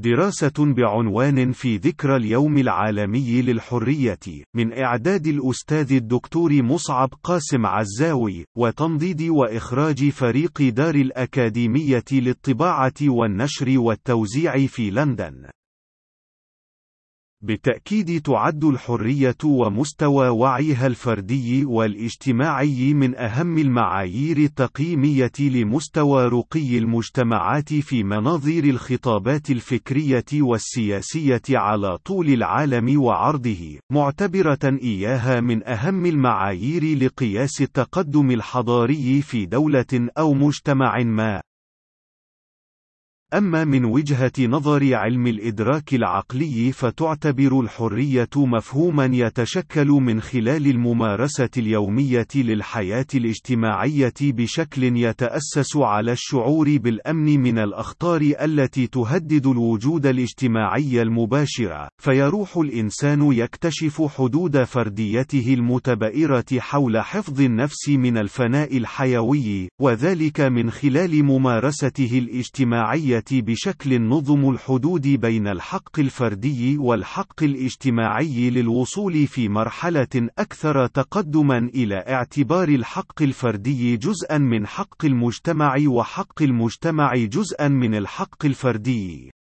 [0.00, 4.18] دراسة بعنوان في ذكرى اليوم العالمي للحرية،
[4.56, 14.66] من إعداد الأستاذ الدكتور مصعب قاسم عزاوي، وتنضيد وإخراج فريق دار الأكاديمية للطباعة والنشر والتوزيع
[14.66, 15.57] في لندن.
[17.42, 28.02] بالتأكيد تعد الحرية ومستوى وعيها الفردي والاجتماعي من أهم المعايير التقييمية لمستوى رقي المجتمعات في
[28.04, 38.30] مناظير الخطابات الفكرية والسياسية على طول العالم وعرضه، معتبرة إياها من أهم المعايير لقياس التقدم
[38.30, 41.47] الحضاري في دولة أو مجتمع ما.
[43.34, 52.26] أما من وجهة نظر علم الإدراك العقلي فتعتبر الحرية مفهوما يتشكل من خلال الممارسة اليومية
[52.34, 62.56] للحياة الاجتماعية بشكل يتأسس على الشعور بالأمن من الأخطار التي تهدد الوجود الاجتماعي المباشر، فيروح
[62.56, 72.18] الإنسان يكتشف حدود فرديته المتبئرة حول حفظ النفس من الفناء الحيوي، وذلك من خلال ممارسته
[72.18, 81.94] الاجتماعية بشكل نظم الحدود بين الحق الفردي والحق الاجتماعي للوصول في مرحلة أكثر تقدما إلى
[81.94, 89.37] اعتبار الحق الفردي جزءا من حق المجتمع وحق المجتمع جزءا من الحق الفردي.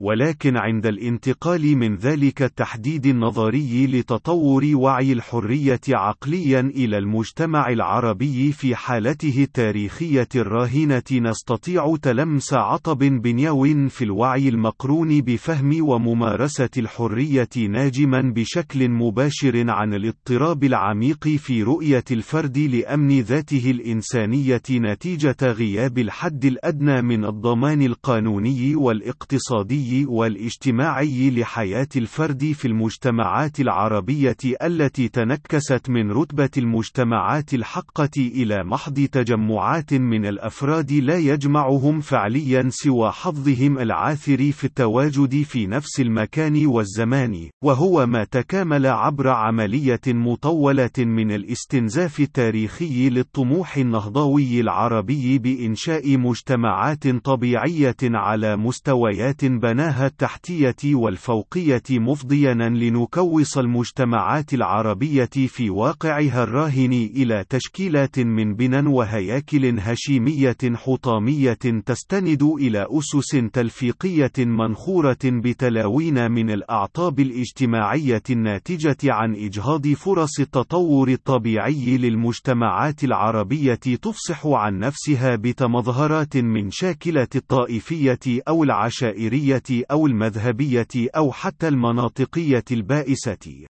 [0.00, 8.74] ولكن عند الانتقال من ذلك التحديد النظري لتطور وعي الحرية عقليا إلى المجتمع العربي في
[8.74, 18.88] حالته التاريخية الراهنة نستطيع تلمس عطب بنيو في الوعي المقرون بفهم وممارسة الحرية ناجما بشكل
[18.88, 27.24] مباشر عن الاضطراب العميق في رؤية الفرد لأمن ذاته الإنسانية نتيجة غياب الحد الأدنى من
[27.24, 29.85] الضمان القانوني والاقتصادي.
[30.08, 39.94] والاجتماعي لحياة الفرد في المجتمعات العربية التي تنكست من رتبة المجتمعات الحقة إلى محض تجمعات
[39.94, 48.06] من الأفراد لا يجمعهم فعليا سوى حظهم العاثر في التواجد في نفس المكان والزمان، وهو
[48.06, 58.56] ما تكامل عبر عملية مطولة من الاستنزاف التاريخي للطموح النهضوي العربي بإنشاء مجتمعات طبيعية على
[58.56, 68.54] مستويات بناء بناها التحتية والفوقية مفضيا لنكوص المجتمعات العربية في واقعها الراهن إلى تشكيلات من
[68.54, 79.34] بنى وهياكل هشيمية حطامية تستند إلى أسس تلفيقية منخورة بتلاوين من الأعطاب الاجتماعية الناتجة عن
[79.34, 89.65] إجهاض فرص التطور الطبيعي للمجتمعات العربية تفصح عن نفسها بتمظهرات من شاكلة الطائفية أو العشائرية
[89.90, 93.66] أو المذهبية أو حتى المناطقية البائسة.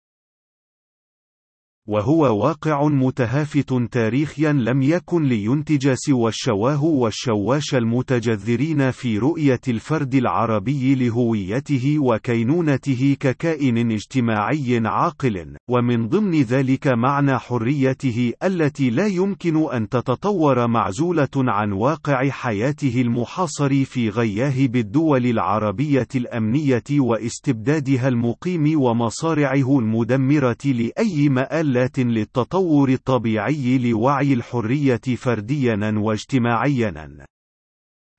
[1.87, 10.95] وهو واقع متهافت تاريخيا لم يكن لينتج سوى الشواه والشواش المتجذرين في رؤية الفرد العربي
[10.95, 20.67] لهويته وكينونته ككائن اجتماعي عاقل، ومن ضمن ذلك معنى حريته التي لا يمكن أن تتطور
[20.67, 31.29] معزولة عن واقع حياته المحاصر في غياهب الدول العربية الأمنية واستبدادها المقيم ومصارعه المدمرة لأي
[31.29, 37.25] مآل مآلات للتطور الطبيعي لوعي الحرية فرديا واجتماعيا.